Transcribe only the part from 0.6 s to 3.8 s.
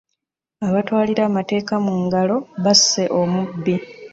Abatwalira amateeka mu ngalo basse omubbi.